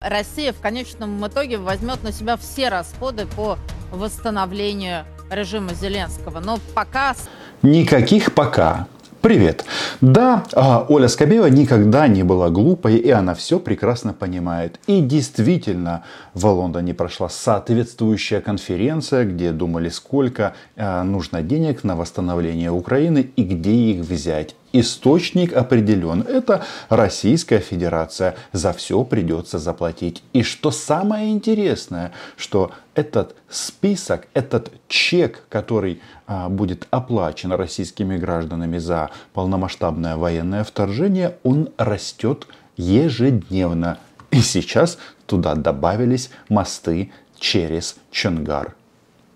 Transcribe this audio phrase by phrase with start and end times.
[0.00, 3.58] Россия в конечном итоге возьмет на себя все расходы по
[3.90, 6.38] восстановлению режима Зеленского.
[6.38, 7.16] Но пока...
[7.62, 8.86] Никаких пока.
[9.20, 9.64] Привет.
[10.00, 14.78] Да, а, Оля Скобеева никогда не была глупой, и она все прекрасно понимает.
[14.86, 22.70] И действительно, в Лондоне прошла соответствующая конференция, где думали, сколько а, нужно денег на восстановление
[22.70, 24.54] Украины и где их взять.
[24.72, 26.20] Источник определен.
[26.22, 28.36] Это Российская Федерация.
[28.52, 30.22] За все придется заплатить.
[30.34, 38.76] И что самое интересное, что этот список, этот чек, который а, будет оплачен российскими гражданами
[38.76, 42.46] за полномасштабное военное вторжение, он растет
[42.76, 43.98] ежедневно.
[44.30, 48.74] И сейчас туда добавились мосты через Чонгар.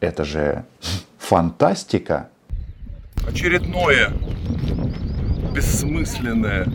[0.00, 0.64] Это же
[1.16, 2.28] фантастика.
[3.26, 4.12] Очередное
[5.54, 6.66] бессмысленное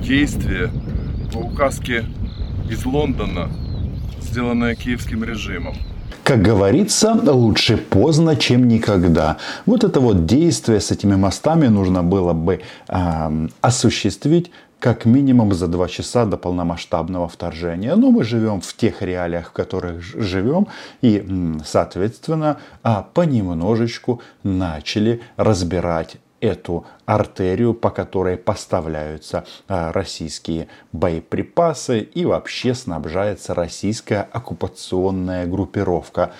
[0.00, 0.70] действие
[1.32, 2.04] по указке
[2.70, 3.48] из Лондона,
[4.20, 5.74] сделанное киевским режимом.
[6.24, 9.36] Как говорится, лучше поздно, чем никогда.
[9.66, 14.50] Вот это вот действие с этими мостами нужно было бы э, осуществить
[14.84, 17.94] как минимум за два часа до полномасштабного вторжения.
[17.94, 20.66] Но мы живем в тех реалиях, в которых живем,
[21.02, 21.26] и,
[21.64, 32.74] соответственно, а, понемножечку начали разбирать эту артерию, по которой поставляются а, российские боеприпасы и вообще
[32.74, 36.32] снабжается российская оккупационная группировка.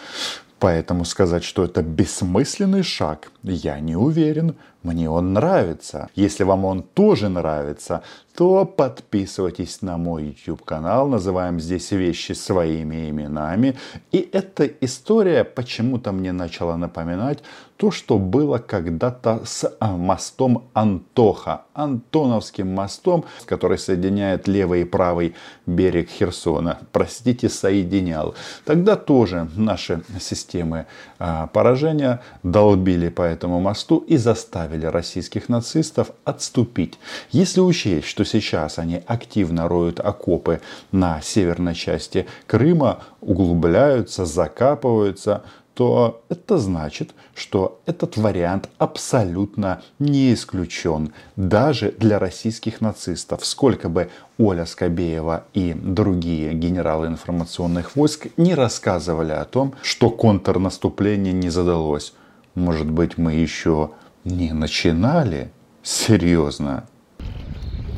[0.58, 4.56] Поэтому сказать, что это бессмысленный шаг, я не уверен.
[4.84, 6.10] Мне он нравится.
[6.14, 8.02] Если вам он тоже нравится,
[8.36, 11.08] то подписывайтесь на мой YouTube канал.
[11.08, 13.76] Называем здесь вещи своими именами.
[14.12, 17.42] И эта история почему-то мне начала напоминать
[17.76, 21.62] то, что было когда-то с а, мостом Антоха.
[21.74, 25.34] Антоновским мостом, который соединяет левый и правый
[25.66, 26.78] берег Херсона.
[26.92, 28.34] Простите, соединял.
[28.64, 30.86] Тогда тоже наши системы
[31.18, 36.98] а, поражения долбили по этому мосту и заставили российских нацистов отступить.
[37.30, 40.60] Если учесть, что сейчас они активно роют окопы
[40.90, 45.44] на северной части Крыма, углубляются, закапываются,
[45.74, 53.44] то это значит, что этот вариант абсолютно не исключен даже для российских нацистов.
[53.44, 61.32] Сколько бы Оля Скобеева и другие генералы информационных войск не рассказывали о том, что контрнаступление
[61.32, 62.14] не задалось.
[62.54, 63.90] Может быть, мы еще
[64.24, 65.52] не начинали?
[65.82, 66.86] Серьезно.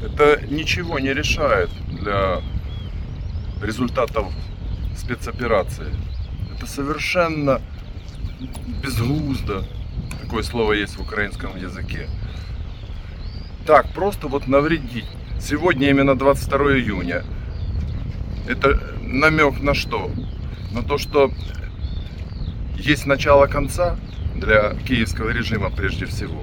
[0.04, 2.42] Это ничего не решает для
[3.62, 4.26] результатов
[4.96, 5.92] спецоперации.
[6.54, 7.60] Это совершенно
[8.82, 9.64] безгуздо.
[10.22, 12.08] Такое слово есть в украинском языке.
[13.66, 15.06] Так, просто вот навредить.
[15.40, 17.24] Сегодня именно 22 июня.
[18.48, 20.10] Это намек на что?
[20.72, 21.30] На то, что
[22.76, 23.96] есть начало конца
[24.40, 26.42] для киевского режима прежде всего.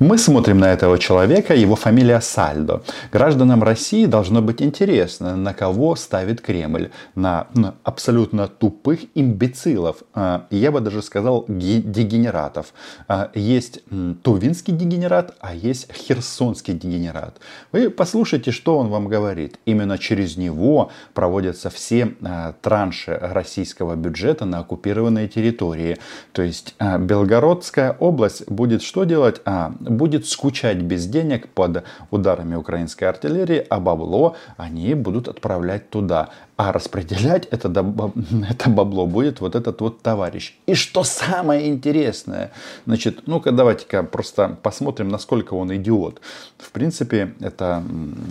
[0.00, 2.82] Мы смотрим на этого человека, его фамилия Сальдо.
[3.12, 6.90] Гражданам России должно быть интересно, на кого ставит Кремль.
[7.14, 9.98] На, на абсолютно тупых имбецилов.
[10.12, 12.74] А, я бы даже сказал дегенератов.
[13.06, 13.82] А, есть
[14.22, 17.38] тувинский дегенерат, а есть херсонский дегенерат.
[17.70, 19.60] Вы послушайте, что он вам говорит.
[19.64, 25.98] Именно через него проводятся все а, транши российского бюджета на оккупированной территории.
[26.32, 29.40] То есть Белгородская область будет что делать?
[29.90, 36.30] Будет скучать без денег под ударами украинской артиллерии, а бабло они будут отправлять туда.
[36.56, 37.68] А распределять это,
[38.50, 40.56] это бабло будет вот этот вот товарищ.
[40.66, 42.52] И что самое интересное,
[42.86, 46.20] значит, ну-ка давайте-ка просто посмотрим, насколько он идиот.
[46.58, 47.82] В принципе, эта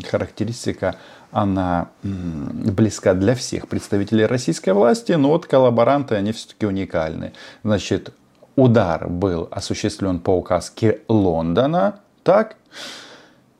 [0.09, 0.95] характеристика,
[1.31, 7.33] она близка для всех представителей российской власти, но вот коллаборанты, они все-таки уникальны.
[7.63, 8.13] Значит,
[8.55, 12.57] удар был осуществлен по указке Лондона, так,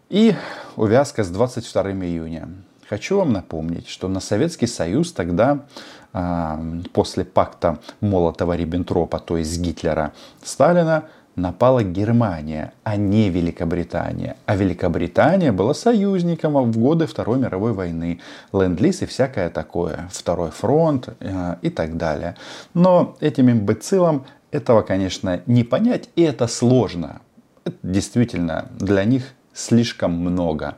[0.09, 0.35] и
[0.75, 2.49] увязка с 22 июня.
[2.89, 5.65] Хочу вам напомнить, что на Советский Союз тогда,
[6.11, 6.61] а,
[6.91, 10.13] после пакта Молотова-Риббентропа, то есть Гитлера,
[10.43, 11.05] Сталина,
[11.35, 14.35] напала Германия, а не Великобритания.
[14.45, 18.19] А Великобритания была союзником в годы Второй мировой войны.
[18.51, 20.09] Ленд-лиз и всякое такое.
[20.11, 22.35] Второй фронт э, и так далее.
[22.73, 27.21] Но этим имбецилам этого, конечно, не понять, и это сложно.
[27.65, 30.75] Это действительно для них слишком много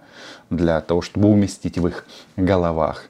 [0.50, 2.06] для того, чтобы уместить в их
[2.38, 3.06] головах.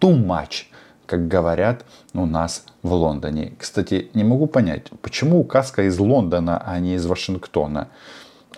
[0.00, 0.66] Too much,
[1.06, 1.84] как говорят
[2.14, 3.52] у нас в Лондоне.
[3.58, 7.88] Кстати, не могу понять, почему указка из Лондона, а не из Вашингтона.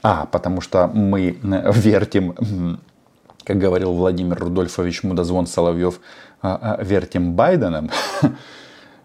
[0.03, 2.81] А, потому что мы вертим
[3.45, 6.01] как говорил Владимир Рудольфович Мудозвон Соловьев,
[6.41, 7.91] а, а, вертим Байденом.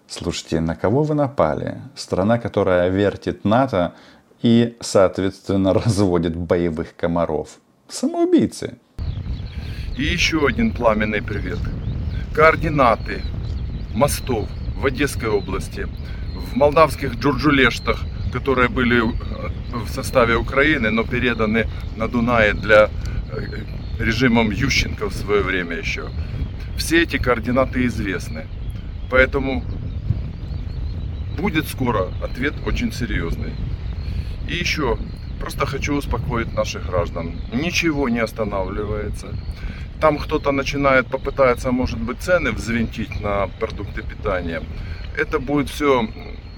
[0.08, 1.82] Слушайте, на кого вы напали?
[1.96, 3.94] Страна, которая вертит НАТО
[4.42, 7.50] и, соответственно, разводит боевых комаров.
[7.88, 8.78] Самоубийцы.
[9.98, 11.60] И еще один пламенный привет.
[12.34, 13.22] Координаты
[13.94, 14.48] мостов
[14.78, 15.88] в Одесской области,
[16.36, 18.04] в молдавских Джурджулештах,
[18.34, 22.90] которые были в составе Украины, но переданы на Дунае для
[23.32, 26.10] э, режимом Ющенко в свое время еще.
[26.78, 28.48] Все эти координаты известны.
[29.10, 29.64] Поэтому
[31.38, 33.54] будет скоро ответ очень серьезный.
[34.48, 34.98] И еще
[35.40, 37.36] просто хочу успокоить наших граждан.
[37.54, 39.28] Ничего не останавливается.
[40.00, 44.62] Там кто-то начинает, попытается, может быть, цены взвинтить на продукты питания.
[45.18, 46.08] Это будет все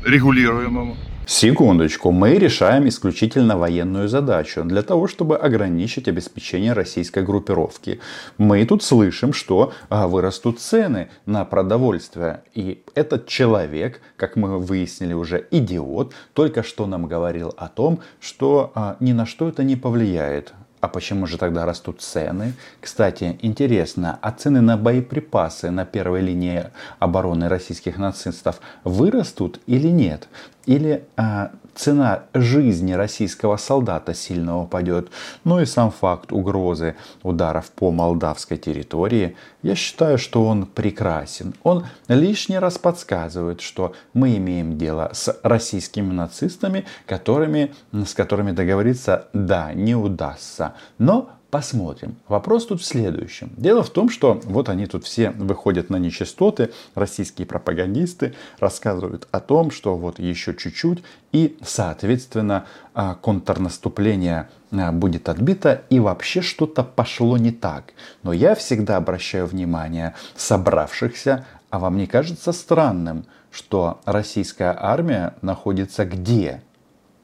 [0.06, 0.96] регулируемым.
[1.30, 8.00] Секундочку, мы решаем исключительно военную задачу для того, чтобы ограничить обеспечение российской группировки.
[8.38, 12.44] Мы тут слышим, что а, вырастут цены на продовольствие.
[12.54, 18.72] И этот человек, как мы выяснили уже, идиот, только что нам говорил о том, что
[18.74, 20.54] а, ни на что это не повлияет.
[20.80, 22.54] А почему же тогда растут цены?
[22.80, 26.66] Кстати, интересно, а цены на боеприпасы на первой линии
[27.00, 30.28] обороны российских нацистов вырастут или нет?
[30.68, 35.10] Или а, цена жизни российского солдата сильно упадет?
[35.44, 41.54] Ну и сам факт угрозы ударов по молдавской территории, я считаю, что он прекрасен.
[41.64, 49.28] Он лишний раз подсказывает, что мы имеем дело с российскими нацистами, которыми, с которыми договориться,
[49.34, 50.74] да, не удастся.
[50.98, 52.18] Но Посмотрим.
[52.28, 53.52] Вопрос тут в следующем.
[53.56, 59.40] Дело в том, что вот они тут все выходят на нечистоты, российские пропагандисты рассказывают о
[59.40, 66.84] том, что вот еще чуть-чуть и, соответственно, а, контрнаступление а, будет отбито и вообще что-то
[66.84, 67.94] пошло не так.
[68.24, 76.04] Но я всегда обращаю внимание собравшихся, а вам не кажется странным, что российская армия находится
[76.04, 76.62] где?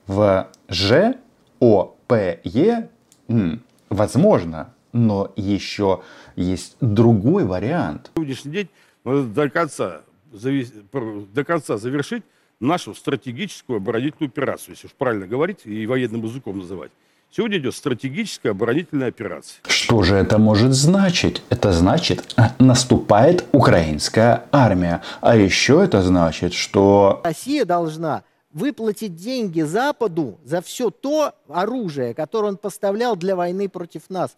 [0.08, 2.40] В ЖОПЕ?
[3.94, 6.02] Возможно, но еще
[6.36, 8.12] есть другой вариант.
[8.16, 8.70] Сегодняшний день
[9.04, 10.02] надо до конца,
[10.32, 12.24] до конца завершить
[12.60, 16.92] нашу стратегическую оборонительную операцию, если уж правильно говорить и военным языком называть.
[17.30, 19.60] Сегодня идет стратегическая оборонительная операция.
[19.68, 21.44] Что же это может значить?
[21.50, 25.02] Это значит, наступает украинская армия.
[25.22, 27.22] А еще это значит, что...
[27.24, 34.10] Россия должна выплатить деньги Западу за все то оружие, которое он поставлял для войны против
[34.10, 34.38] нас.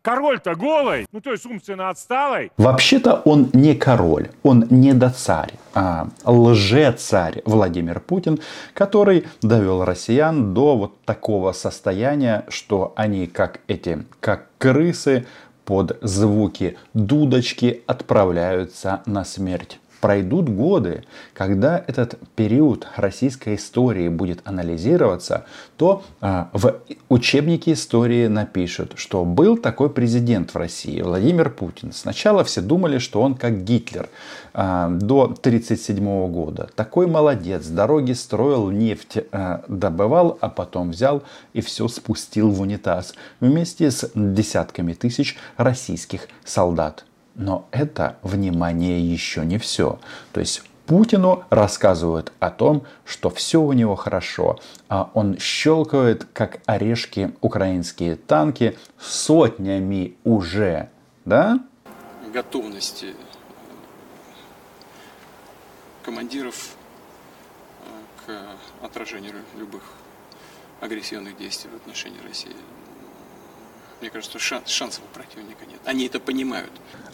[0.00, 2.50] Король-то голый, ну то есть умственно отсталый.
[2.56, 8.38] Вообще-то он не король, он не до царь, а лже-царь Владимир Путин,
[8.72, 15.26] который довел россиян до вот такого состояния, что они как эти, как крысы
[15.66, 21.04] под звуки дудочки отправляются на смерть пройдут годы,
[21.34, 25.44] когда этот период российской истории будет анализироваться,
[25.76, 31.92] то э, в учебнике истории напишут, что был такой президент в России, Владимир Путин.
[31.92, 34.08] Сначала все думали, что он как Гитлер
[34.54, 36.68] э, до 1937 года.
[36.74, 41.22] Такой молодец, дороги строил, нефть э, добывал, а потом взял
[41.52, 47.04] и все спустил в унитаз вместе с десятками тысяч российских солдат.
[47.38, 50.00] Но это, внимание, еще не все.
[50.32, 54.58] То есть Путину рассказывают о том, что все у него хорошо,
[54.88, 60.90] а он щелкает, как орешки, украинские танки сотнями уже,
[61.24, 61.60] да?
[62.32, 63.14] Готовности э,
[66.02, 66.70] командиров
[68.26, 68.34] э,
[68.80, 69.82] к отражению любых
[70.80, 72.56] агрессивных действий в отношении России.
[74.00, 75.80] Мне кажется, шанс, шансов у противника нет.
[75.84, 76.70] Они это понимают.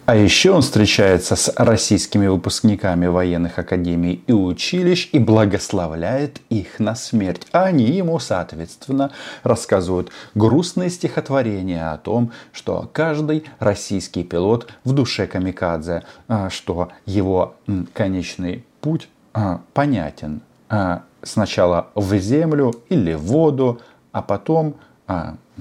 [0.06, 6.94] А еще он встречается с российскими выпускниками военных академий и училищ и благословляет их на
[6.94, 7.46] смерть.
[7.52, 9.12] А они ему, соответственно,
[9.44, 17.56] рассказывают грустные стихотворения о том, что каждый российский пилот в душе камикадзе, а, что его
[17.94, 20.42] конечный путь а, понятен.
[20.68, 23.80] А, сначала в землю или в воду,
[24.12, 24.76] а потом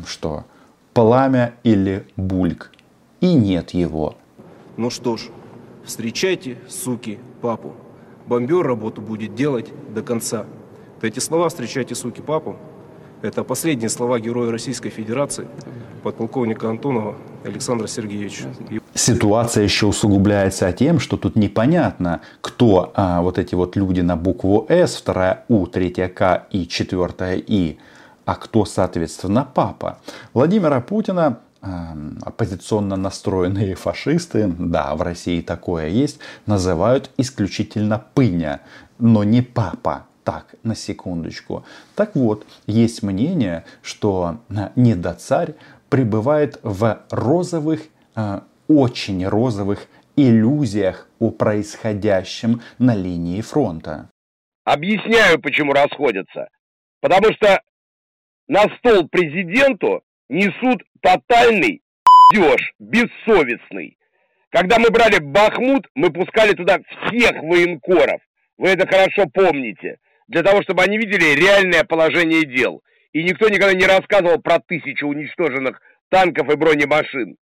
[0.06, 0.46] что?
[0.94, 2.72] Пламя или бульк.
[3.20, 4.16] И нет его.
[4.78, 5.30] Ну что ж,
[5.84, 7.74] встречайте, суки, папу.
[8.28, 10.46] Бомбер работу будет делать до конца.
[10.96, 12.58] Вот эти слова «встречайте, суки, папу»
[13.24, 15.48] Это последние слова героя Российской Федерации,
[16.04, 18.54] подполковника Антонова Александра Сергеевича.
[18.94, 24.66] Ситуация еще усугубляется тем, что тут непонятно, кто а, вот эти вот люди на букву
[24.68, 27.78] С, вторая У, третья К и четвертая И,
[28.26, 30.00] а кто, соответственно, папа.
[30.34, 38.62] Владимира Путина оппозиционно настроенные фашисты, да, в России такое есть, называют исключительно пыня,
[39.00, 40.08] но не папа.
[40.24, 41.66] Так, на секундочку.
[41.96, 44.38] Так вот, есть мнение, что
[44.78, 45.56] недоцарь
[45.90, 47.82] пребывает в розовых,
[48.70, 54.10] очень розовых иллюзиях о происходящем на линии фронта.
[54.64, 56.48] Объясняю, почему расходятся.
[57.02, 57.62] Потому что
[58.48, 61.82] на стол президенту несут тотальный
[62.34, 63.98] пиздеж, бессовестный.
[64.50, 68.22] Когда мы брали Бахмут, мы пускали туда всех военкоров.
[68.58, 69.98] Вы это хорошо помните.
[70.28, 72.82] Для того, чтобы они видели реальное положение дел.
[73.14, 77.36] И никто никогда не рассказывал про тысячу уничтоженных танков и бронемашин.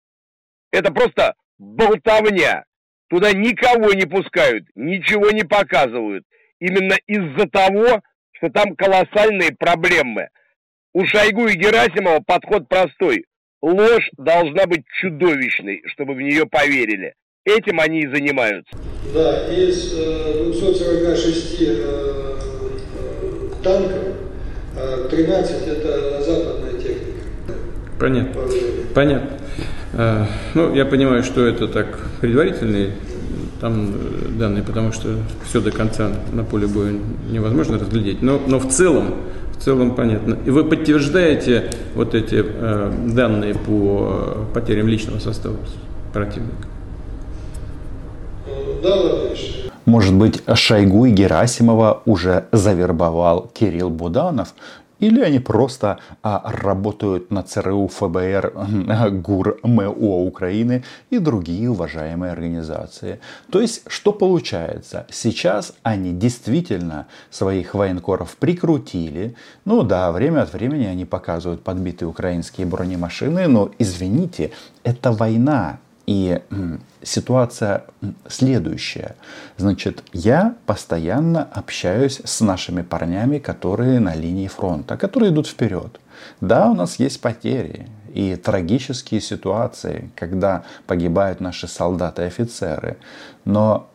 [0.71, 2.65] Это просто болтовня.
[3.09, 6.25] Туда никого не пускают, ничего не показывают.
[6.59, 10.29] Именно из-за того, что там колоссальные проблемы.
[10.93, 13.23] У Шойгу и Герасимова подход простой.
[13.61, 17.13] Ложь должна быть чудовищной, чтобы в нее поверили.
[17.45, 18.75] Этим они и занимаются.
[19.13, 22.29] Да, из э, 246 э, э,
[23.63, 24.03] танков
[24.75, 27.19] э, 13 это западная техника.
[27.97, 28.41] Понятно.
[28.93, 29.37] Понятно.
[29.93, 32.91] А, ну, я понимаю, что это так предварительные
[33.61, 36.93] там э, данные, потому что все до конца на поле боя
[37.29, 38.21] невозможно разглядеть.
[38.21, 39.15] Но, но в целом,
[39.61, 40.39] в целом понятно.
[40.43, 45.57] И вы подтверждаете вот эти э, данные по потерям личного состава
[46.11, 46.67] противника?
[48.81, 49.37] Да, Владимир.
[49.85, 54.55] Может быть, Шойгу и Герасимова уже завербовал Кирилл Буданов,
[55.01, 58.53] или они просто а, работают на ЦРУ, ФБР,
[59.11, 63.19] ГУР, МО Украины и другие уважаемые организации.
[63.51, 65.05] То есть, что получается?
[65.09, 69.35] Сейчас они действительно своих военкоров прикрутили.
[69.65, 74.51] Ну да, время от времени они показывают подбитые украинские бронемашины, но извините,
[74.83, 75.79] это война.
[76.11, 76.41] И
[77.03, 77.85] ситуация
[78.27, 79.15] следующая.
[79.55, 86.01] Значит, я постоянно общаюсь с нашими парнями, которые на линии фронта, которые идут вперед.
[86.41, 92.97] Да, у нас есть потери и трагические ситуации, когда погибают наши солдаты и офицеры.
[93.45, 93.87] Но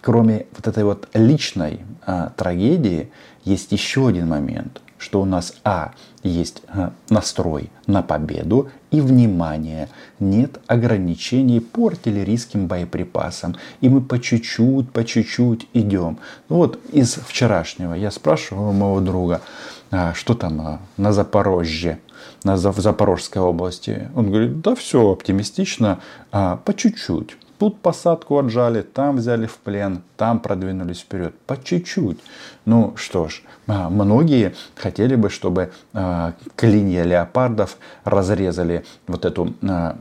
[0.00, 3.12] кроме вот этой вот личной а, трагедии,
[3.44, 5.92] есть еще один момент что у нас, а,
[6.24, 9.88] есть э, настрой на победу и внимание,
[10.18, 13.56] нет ограничений по артиллерийским боеприпасам.
[13.80, 16.18] И мы по чуть-чуть, по чуть-чуть идем.
[16.48, 19.42] Ну вот из вчерашнего я спрашиваю у моего друга,
[19.90, 22.00] а, что там а, на Запорожье,
[22.42, 24.08] на, Запорожской области.
[24.14, 26.00] Он говорит, да все оптимистично,
[26.32, 27.36] а, по чуть-чуть.
[27.58, 31.34] Тут посадку отжали, там взяли в плен, там продвинулись вперед.
[31.46, 32.18] По чуть-чуть.
[32.64, 39.96] Ну что ж, а, многие хотели бы, чтобы а, клинья леопардов разрезали вот эту а,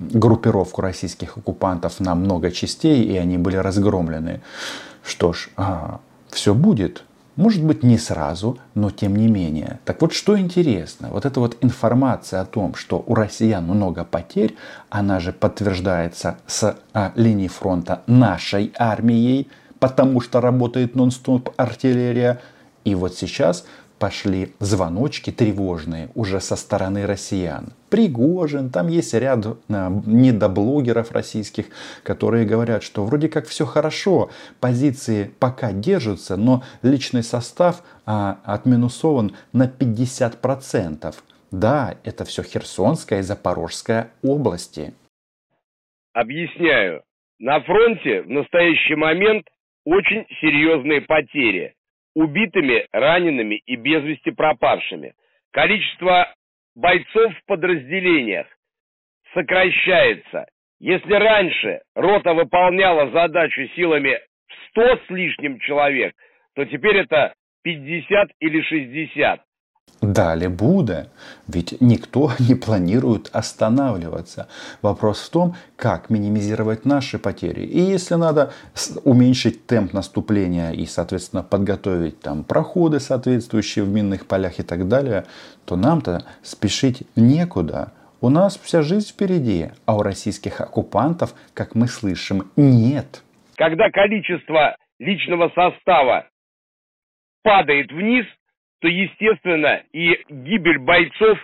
[0.00, 4.40] группировку российских оккупантов на много частей, и они были разгромлены.
[5.04, 5.50] Что ж,
[6.30, 7.04] все будет.
[7.36, 9.78] Может быть, не сразу, но тем не менее.
[9.84, 14.56] Так вот, что интересно, вот эта вот информация о том, что у россиян много потерь,
[14.88, 22.40] она же подтверждается с а, линии фронта нашей армией, потому что работает нон-стоп артиллерия.
[22.84, 23.66] И вот сейчас
[23.98, 27.72] пошли звоночки тревожные уже со стороны россиян.
[27.90, 31.66] Пригожин, там есть ряд а, недоблогеров российских,
[32.02, 39.36] которые говорят, что вроде как все хорошо, позиции пока держатся, но личный состав а, отминусован
[39.52, 41.14] на 50%.
[41.52, 44.94] Да, это все Херсонская и Запорожская области.
[46.12, 47.02] Объясняю.
[47.38, 49.46] На фронте в настоящий момент
[49.84, 51.75] очень серьезные потери
[52.16, 55.12] убитыми, ранеными и без вести пропавшими.
[55.52, 56.34] Количество
[56.74, 58.46] бойцов в подразделениях
[59.34, 60.46] сокращается.
[60.80, 64.18] Если раньше рота выполняла задачу силами
[64.48, 66.14] в 100 с лишним человек,
[66.54, 69.42] то теперь это 50 или 60.
[70.02, 71.08] Далее Будда,
[71.48, 74.48] ведь никто не планирует останавливаться.
[74.82, 77.62] Вопрос в том, как минимизировать наши потери.
[77.62, 78.52] И если надо
[79.04, 85.24] уменьшить темп наступления и, соответственно, подготовить там проходы соответствующие в минных полях и так далее,
[85.64, 87.92] то нам-то спешить некуда.
[88.20, 93.22] У нас вся жизнь впереди, а у российских оккупантов, как мы слышим, нет.
[93.56, 96.28] Когда количество личного состава
[97.42, 98.26] падает вниз,
[98.86, 101.36] то, естественно, и гибель бойцов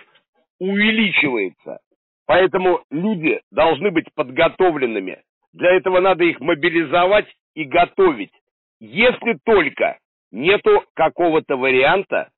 [0.59, 1.79] увеличивается.
[2.25, 5.21] Поэтому люди должны быть подготовленными.
[5.51, 8.31] Для этого надо их мобилизовать и готовить.
[8.79, 9.97] Если только
[10.31, 12.29] нету какого-то варианта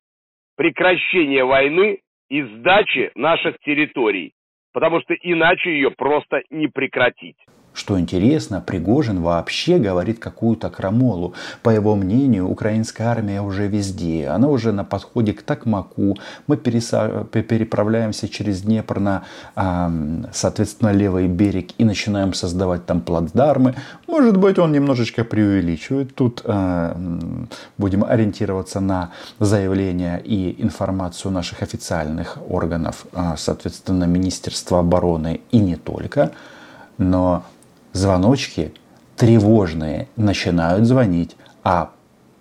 [0.56, 4.32] прекращения войны и сдачи наших территорий.
[4.72, 7.38] потому что иначе ее просто не прекратить.
[7.76, 11.34] Что интересно, Пригожин вообще говорит какую-то крамолу.
[11.62, 14.28] По его мнению, украинская армия уже везде.
[14.28, 16.16] Она уже на подходе к Такмаку.
[16.46, 17.26] Мы переса...
[17.30, 19.24] переправляемся через Днепр на,
[20.32, 23.74] соответственно, левый берег и начинаем создавать там плацдармы.
[24.06, 26.14] Может быть, он немножечко преувеличивает.
[26.14, 26.96] Тут а,
[27.76, 35.76] будем ориентироваться на заявления и информацию наших официальных органов, а, соответственно, Министерства обороны и не
[35.76, 36.30] только.
[36.98, 37.44] Но
[37.96, 38.74] звоночки
[39.16, 41.90] тревожные начинают звонить, а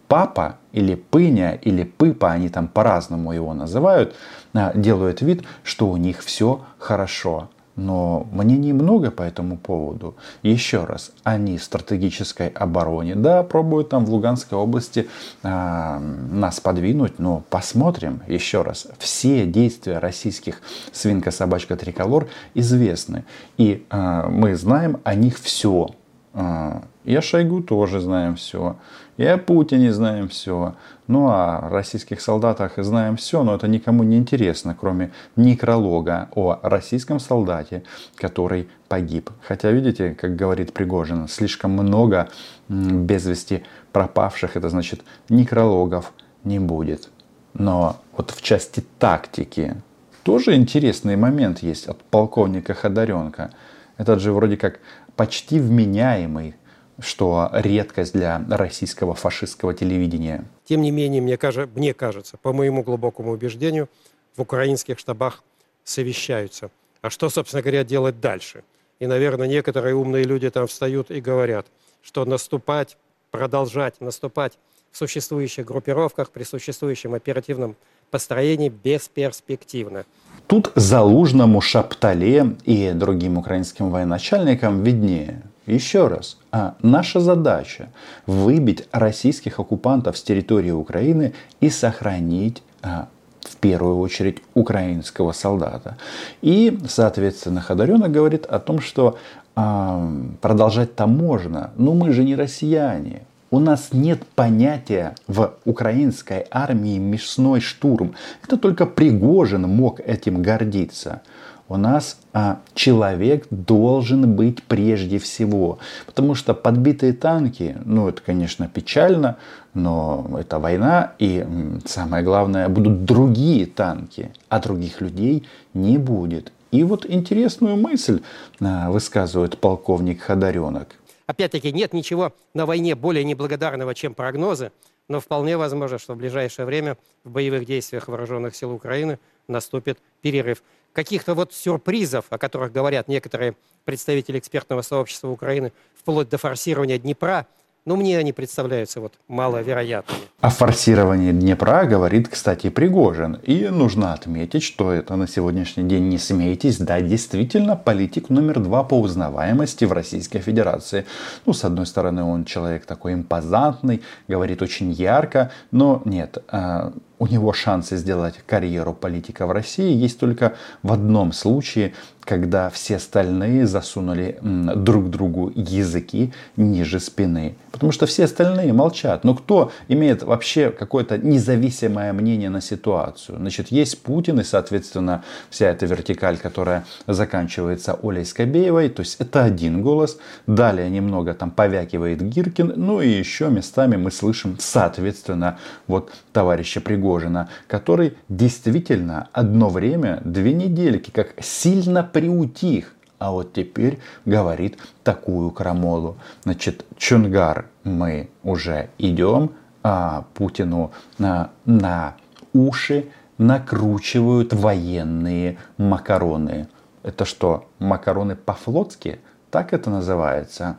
[0.07, 4.15] папа или пыня или пыпа, они там по-разному его называют,
[4.53, 7.50] а, делают вид, что у них все хорошо.
[7.75, 10.15] Но мнений много по этому поводу.
[10.44, 15.10] Еще раз, они в стратегической обороне, да, пробуют там в Луганской области
[15.44, 18.88] э, нас подвинуть, но посмотрим еще раз.
[18.98, 20.62] Все действия российских
[20.94, 23.25] свинка, собачка, триколор известны.
[23.58, 25.89] И э, мы знаем о них все.
[26.34, 28.77] Э, и о Шойгу тоже знаем все.
[29.17, 30.75] И о Путине знаем все.
[31.07, 37.19] Ну, о российских солдатах знаем все, но это никому не интересно, кроме некролога о российском
[37.19, 37.84] солдате,
[38.15, 39.29] который погиб.
[39.41, 42.27] Хотя, видите, как говорит Пригожин, слишком много
[42.67, 46.12] без вести пропавших, это значит, некрологов
[46.43, 47.10] не будет.
[47.53, 49.75] Но вот в части тактики
[50.24, 53.51] тоже интересный момент есть от полковника Ходоренко.
[53.98, 54.79] Этот же вроде как
[55.15, 56.55] почти вменяемый
[57.00, 60.46] что редкость для российского фашистского телевидения.
[60.66, 63.90] Тем не менее, мне, кажется, мне кажется, по моему глубокому убеждению,
[64.36, 65.44] в украинских штабах
[65.84, 66.70] совещаются.
[67.02, 68.64] А что, собственно говоря, делать дальше?
[69.00, 71.68] И, наверное, некоторые умные люди там встают и говорят,
[72.02, 72.98] что наступать,
[73.32, 74.58] продолжать наступать
[74.92, 77.75] в существующих группировках при существующем оперативном
[78.12, 80.06] построении бесперспективно.
[80.48, 85.42] Тут Залужному, Шаптале и другим украинским военачальникам виднее.
[85.65, 87.89] Еще раз, а наша задача
[88.27, 93.07] выбить российских оккупантов с территории Украины и сохранить а,
[93.42, 95.98] в первую очередь украинского солдата.
[96.44, 99.18] И, соответственно, Ходоренок говорит о том, что
[99.55, 100.07] а,
[100.42, 103.24] продолжать-то можно, но мы же не россияне.
[103.50, 108.13] У нас нет понятия в украинской армии мясной штурм.
[108.44, 111.22] Это только Пригожин мог этим гордиться
[111.68, 115.80] у нас а, человек должен быть прежде всего.
[116.06, 119.38] Потому что подбитые танки, ну это, конечно, печально,
[119.74, 121.46] но это война, и
[121.86, 126.51] самое главное, будут другие танки, а других людей не будет.
[126.72, 128.22] И вот интересную мысль
[128.60, 130.96] а, высказывает полковник Ходоренок.
[131.25, 134.72] Опять-таки, нет ничего на войне более неблагодарного, чем прогнозы,
[135.08, 140.62] но вполне возможно, что в ближайшее время в боевых действиях вооруженных сил Украины наступит перерыв
[140.96, 147.48] каких-то вот сюрпризов, о которых говорят некоторые представители экспертного сообщества Украины, вплоть до форсирования Днепра,
[147.85, 150.21] ну, мне они представляются вот маловероятными.
[150.41, 153.39] О форсировании Днепра говорит, кстати, Пригожин.
[153.43, 158.83] И нужно отметить, что это на сегодняшний день, не смейтесь, да, действительно политик номер два
[158.83, 161.05] по узнаваемости в Российской Федерации.
[161.45, 167.27] Ну, с одной стороны, он человек такой импозантный, говорит очень ярко, но нет, а, у
[167.27, 171.93] него шансы сделать карьеру политика в России есть только в одном случае,
[172.25, 177.55] когда все остальные засунули друг другу языки ниже спины.
[177.72, 179.24] Потому что все остальные молчат.
[179.24, 183.38] Но кто имеет вообще какое-то независимое мнение на ситуацию?
[183.38, 188.90] Значит, есть Путин и, соответственно, вся эта вертикаль, которая заканчивается Олей Скобеевой.
[188.90, 190.18] То есть это один голос.
[190.48, 192.74] Далее немного там повякивает Гиркин.
[192.77, 200.53] Ну и еще местами мы слышим, соответственно, вот товарища Пригожина, который действительно одно время, две
[200.53, 206.18] недельки, как сильно приутих а вот теперь говорит такую крамолу.
[206.44, 212.18] Значит, Чунгар мы уже идем, а Путину на, на
[212.54, 216.68] уши накручивают военные макароны.
[217.04, 219.20] Это что, макароны по-флотски?
[219.50, 220.78] Так это называется?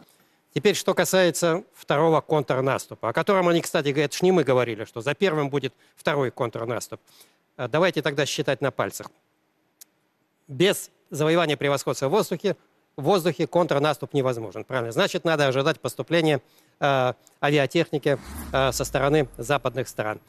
[0.55, 5.15] Теперь, что касается второго контрнаступа, о котором они, кстати, говорят, не мы говорили, что за
[5.15, 7.01] первым будет второй контрнаступ.
[7.57, 9.09] А давайте тогда считать на пальцах.
[10.49, 12.57] Без завоевание превосходства в воздухе,
[12.97, 14.65] в воздухе контрнаступ невозможен.
[14.65, 14.93] Правильно?
[14.93, 16.41] Значит, надо ожидать поступления
[16.81, 18.19] э, авиатехники
[18.53, 20.21] э, со стороны западных стран.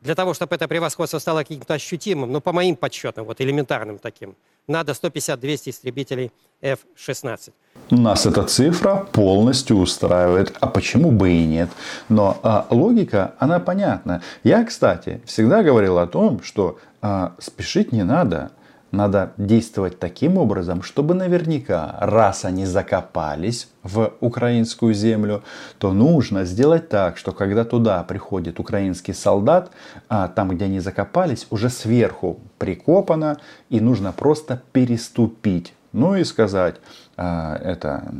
[0.00, 4.36] Для того, чтобы это превосходство стало каким-то ощутимым, ну, по моим подсчетам, вот элементарным таким,
[4.68, 7.52] надо 150-200 истребителей F-16.
[7.90, 11.70] Нас эта цифра полностью устраивает, а почему бы и нет?
[12.08, 14.22] Но а, логика, она понятна.
[14.44, 18.52] Я, кстати, всегда говорил о том, что а, спешить не надо.
[18.90, 25.42] Надо действовать таким образом, чтобы наверняка, раз они закопались в украинскую землю,
[25.78, 29.70] то нужно сделать так, что когда туда приходит украинский солдат,
[30.08, 35.74] а там, где они закопались, уже сверху прикопано, и нужно просто переступить.
[35.92, 36.76] Ну и сказать,
[37.16, 38.10] а, это,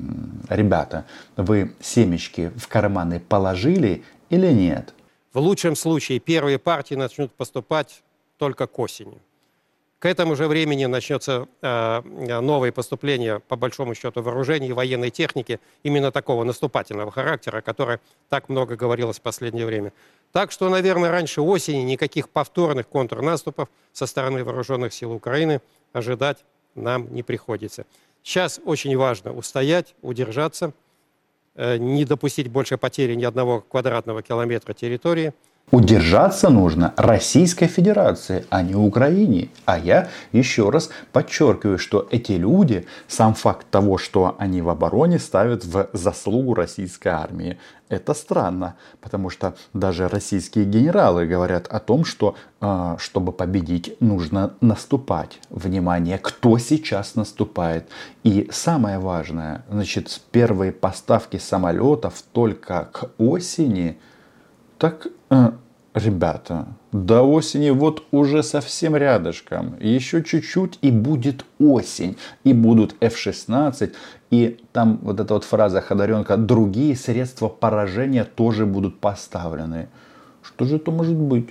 [0.50, 4.92] ребята, вы семечки в карманы положили или нет?
[5.32, 8.02] В лучшем случае первые партии начнут поступать
[8.38, 9.18] только к осени.
[9.98, 12.02] К этому же времени начнется э,
[12.40, 17.98] новое поступление, по большому счету, вооружений и военной техники именно такого наступательного характера, о котором
[18.28, 19.92] так много говорилось в последнее время.
[20.30, 25.60] Так что, наверное, раньше осени никаких повторных контрнаступов со стороны вооруженных сил Украины
[25.92, 26.44] ожидать
[26.76, 27.84] нам не приходится.
[28.22, 30.74] Сейчас очень важно устоять, удержаться,
[31.56, 35.34] э, не допустить больше потери ни одного квадратного километра территории–
[35.70, 39.50] Удержаться нужно Российской Федерации, а не Украине.
[39.66, 45.18] А я еще раз подчеркиваю, что эти люди, сам факт того, что они в обороне,
[45.18, 47.58] ставят в заслугу российской армии.
[47.90, 54.54] Это странно, потому что даже российские генералы говорят о том, что а, чтобы победить, нужно
[54.62, 55.38] наступать.
[55.50, 57.88] Внимание, кто сейчас наступает.
[58.24, 63.98] И самое важное, значит, первые поставки самолетов только к осени–
[64.78, 65.50] так, э,
[65.94, 69.76] ребята, до осени вот уже совсем рядышком.
[69.80, 72.16] Еще чуть-чуть и будет осень.
[72.44, 73.92] И будут F-16.
[74.30, 79.88] И там вот эта вот фраза Ходоренка, другие средства поражения тоже будут поставлены.
[80.42, 81.50] Что же это может быть?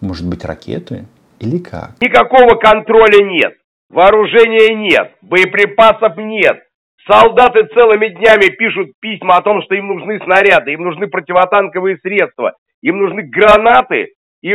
[0.00, 1.04] Может быть ракеты?
[1.38, 2.00] Или как?
[2.00, 3.52] Никакого контроля нет.
[3.90, 5.12] Вооружения нет.
[5.20, 6.62] Боеприпасов нет.
[7.08, 12.52] Солдаты целыми днями пишут письма о том, что им нужны снаряды, им нужны противотанковые средства,
[12.82, 14.54] им нужны гранаты и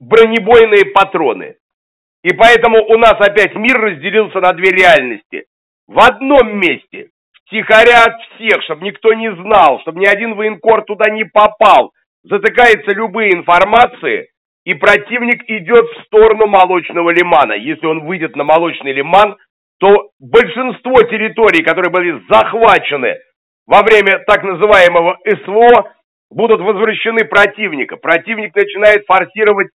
[0.00, 1.56] бронебойные патроны.
[2.22, 5.44] И поэтому у нас опять мир разделился на две реальности.
[5.86, 11.10] В одном месте, втихаря от всех, чтобы никто не знал, чтобы ни один военкор туда
[11.10, 11.92] не попал,
[12.24, 14.28] затыкаются любые информации,
[14.64, 17.52] и противник идет в сторону молочного лимана.
[17.52, 19.36] Если он выйдет на молочный лиман,
[19.78, 23.14] то большинство территорий, которые были захвачены
[23.66, 25.92] во время так называемого СВО,
[26.30, 27.96] будут возвращены противника.
[27.96, 29.68] Противник начинает форсировать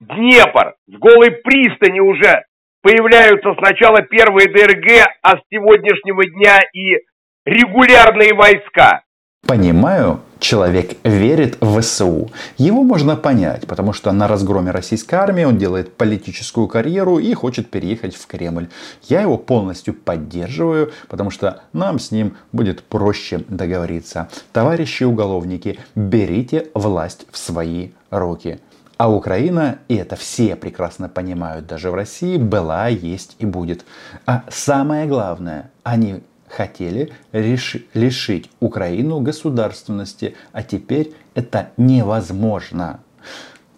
[0.00, 0.74] Днепр.
[0.88, 2.44] В голой пристани уже
[2.82, 6.98] появляются сначала первые ДРГ, а с сегодняшнего дня и
[7.44, 9.02] регулярные войска.
[9.46, 12.30] Понимаю, человек верит в ВСУ.
[12.58, 17.70] Его можно понять, потому что на разгроме российской армии он делает политическую карьеру и хочет
[17.70, 18.68] переехать в Кремль.
[19.04, 24.28] Я его полностью поддерживаю, потому что нам с ним будет проще договориться.
[24.52, 28.58] Товарищи уголовники, берите власть в свои руки.
[28.98, 33.84] А Украина, и это все прекрасно понимают даже в России, была, есть и будет.
[34.26, 36.22] А самое главное, они
[36.52, 43.00] хотели лишить Украину государственности, а теперь это невозможно.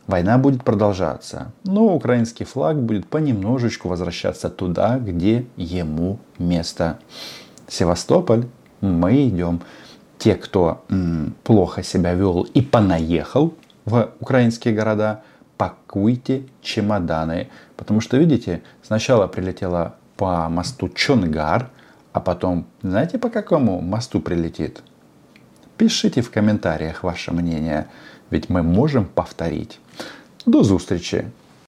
[0.06, 6.98] Война будет продолжаться, но украинский флаг будет понемножечку возвращаться туда, где ему место.
[7.68, 8.46] Севастополь,
[8.80, 9.62] мы идем.
[10.18, 15.22] Те, кто м, плохо себя вел и понаехал в украинские города,
[15.56, 17.48] пакуйте чемоданы.
[17.76, 21.70] Потому что, видите, сначала прилетела по мосту Чонгар,
[22.14, 24.82] а потом, знаете, по какому мосту прилетит?
[25.76, 27.86] Пишите в комментариях ваше мнение,
[28.30, 29.80] ведь мы можем повторить.
[30.46, 31.24] До зустрічі!